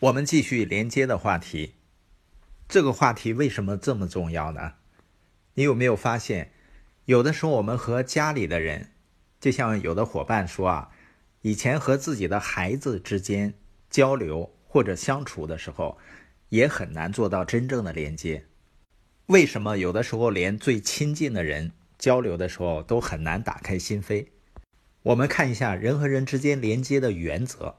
[0.00, 1.72] 我们继续连接的话题。
[2.68, 4.74] 这个话题为什么这么重要呢？
[5.54, 6.52] 你有没有发现，
[7.06, 8.90] 有的时候我们和家里的人，
[9.40, 10.90] 就像有的伙伴说啊，
[11.40, 13.54] 以前和自己的孩子之间
[13.88, 15.96] 交流或者相处的时候，
[16.50, 18.44] 也很难做到真正的连接。
[19.26, 24.26] 为什么有的时候连最亲近的人交流的时候都很难打开心扉？
[25.04, 27.76] 我们看一下人和人之间连接的原则。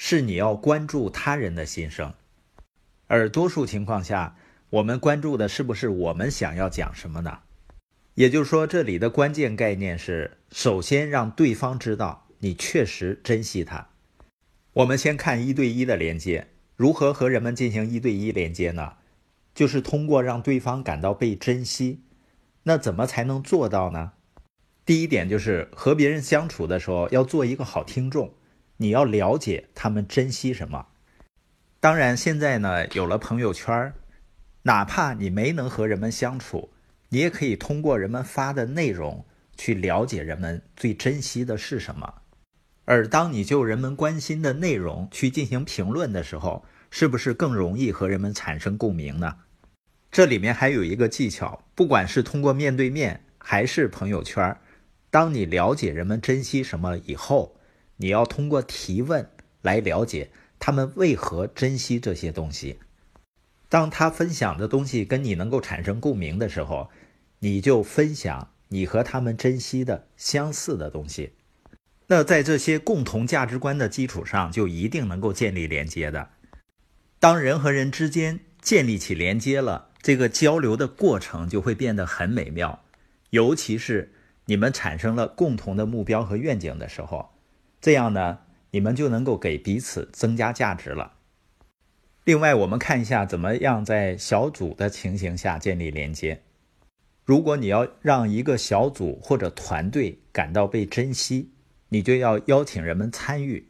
[0.00, 2.14] 是你要关注他人的心声，
[3.08, 4.36] 而多数情况下，
[4.70, 7.40] 我们关注的是不是我们想要讲什么呢？
[8.14, 13.88] 也就是说，这里的关键概念是：首先让对方知道你确实珍惜他。
[14.72, 18.92] 我们先看一对一的连接，如何和人们进行一对一连接呢？
[19.52, 22.04] 就是通过让对方感到被珍惜。
[22.62, 24.12] 那怎么才能做到呢？
[24.86, 28.32] 第一点就是和别人相处的时候要做一个好听众。
[28.78, 30.86] 你要了解他们珍惜什么。
[31.80, 33.92] 当然，现在呢有了朋友圈，
[34.62, 36.70] 哪怕你没能和人们相处，
[37.10, 39.24] 你也可以通过人们发的内容
[39.56, 42.22] 去了解人们最珍惜的是什么。
[42.84, 49.36] 而当你就人们关心的内容去进行评论的时候，是不是更容易和人们产生共鸣呢？
[50.10, 54.56] 这里面还有一个技巧，不管是通过面对面还是朋友圈，
[55.10, 57.57] 当你了解人们珍惜什么以后。
[57.98, 59.30] 你要通过提问
[59.62, 62.78] 来了解他们为何珍惜这些东西。
[63.68, 66.88] 当他分享的东西跟你能够产生共鸣的时候，
[67.40, 71.34] 你就分享你和他们珍惜的相似的东西。
[72.06, 76.30] 那在这些共同价值观的基础上，就一定能够建立连接的。
[77.20, 82.82] 当人和人之间建立起连接了，这个交流的过程就会变得很美妙。
[83.30, 84.14] 尤其是
[84.46, 87.34] 你们产生了共同的目标和愿景的时候。
[87.80, 88.40] 这样呢，
[88.72, 91.14] 你们就能够给彼此增加价值了。
[92.24, 96.42] 另外，我们看一下怎么样在小组的情形下建立连接。
[97.24, 101.52] 如果你要让一个小组或者团队感到被珍惜，
[101.88, 103.68] 你就要邀请人们参与。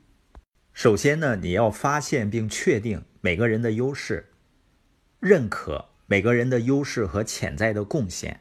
[0.72, 4.32] 首先呢，你要发现并确定每个人的优势，
[5.20, 8.40] 认可每个人的优势和潜在的贡献。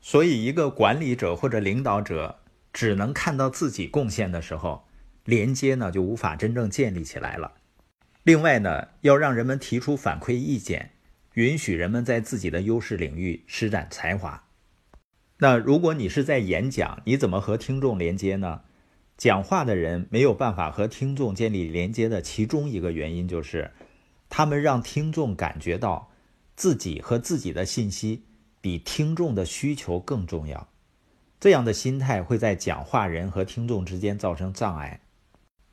[0.00, 2.40] 所以，一个管理者或者领导者。
[2.74, 4.86] 只能看到自己贡献的时候，
[5.24, 7.52] 连接呢就无法真正建立起来了。
[8.24, 10.90] 另外呢，要让人们提出反馈意见，
[11.34, 14.48] 允许人们在自己的优势领域施展才华。
[15.38, 18.62] 那如果你是在演讲，你怎么和听众连接呢？
[19.16, 23.70] 讲话的人没有办法和听众建立连接的其中一个原因就是，
[24.28, 26.10] 他们让听众感觉到
[26.56, 28.24] 自己和自己的信息
[28.60, 30.68] 比听众的需求更重要。
[31.44, 35.02] 这样的心态会在讲话人和听众之间造成障碍。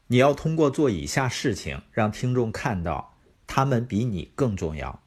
[0.07, 3.17] 你要通过做以下事情，让听众看到
[3.47, 5.01] 他们比你更重要。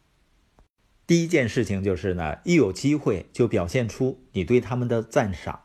[1.06, 5.64] 第一件事情就是呢，一有机会就表现出你对他们的赞赏。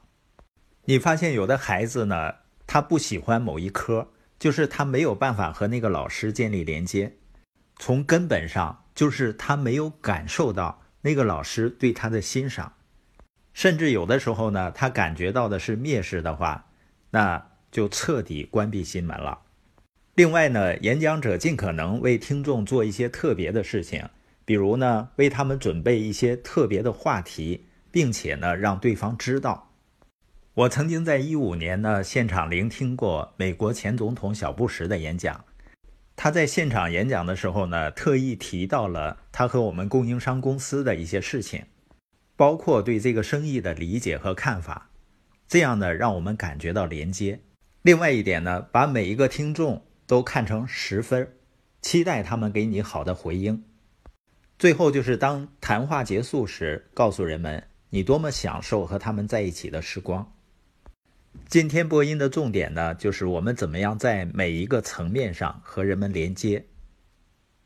[0.84, 2.34] 你发现有的孩子呢，
[2.68, 7.16] 他不喜欢某一科，就是他没有办法和那个老师建立连接。
[7.78, 12.74] 从根本上，就是他没有感受到那个老师对他的欣赏。
[13.60, 16.68] 甚至有的时候呢，他感觉到的是蔑视的话，
[17.10, 19.40] 那就彻底关闭心门了。
[20.16, 24.08] 另外呢，演讲者尽可能为听众做一些特别的事情，
[24.46, 29.74] 比如呢，为他们准备一些特别的话题，并且呢，让对方知道。
[30.54, 35.44] 我曾经在一五年呢现场聆听过美国前总统小布什的演讲，
[36.16, 41.66] 他在现场演讲的时候呢，特意提到了他和我们供应商公司的一些事情。
[42.40, 44.90] 包括对这个生意的理解和看法，
[45.46, 47.42] 这样呢，让我们感觉到连接。
[47.82, 51.34] 另外一点呢，把每一个听众都看成十分，
[51.82, 53.66] 期待他们给你好的回应。
[54.58, 60.32] 最后就是当谈话结束时，告诉人们你多么享受和他们在一起的时光。
[61.50, 66.66] 今天播音的重点呢，就是我们怎么样在每一个层面上和人们连接，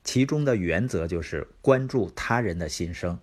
[0.03, 3.20] 其中的原则就是关注他人的心声。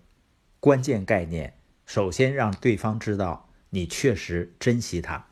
[0.61, 1.55] 关键概念，
[1.87, 5.30] 首先让对方知道你确实珍惜他。